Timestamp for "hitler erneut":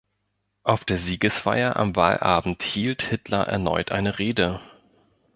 3.03-3.91